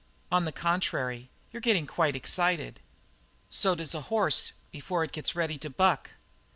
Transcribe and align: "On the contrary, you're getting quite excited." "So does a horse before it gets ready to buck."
"On 0.31 0.45
the 0.45 0.51
contrary, 0.51 1.29
you're 1.51 1.61
getting 1.61 1.85
quite 1.85 2.15
excited." 2.15 2.79
"So 3.51 3.75
does 3.75 3.93
a 3.93 4.01
horse 4.01 4.53
before 4.71 5.03
it 5.03 5.11
gets 5.11 5.35
ready 5.35 5.59
to 5.59 5.69
buck." 5.69 6.09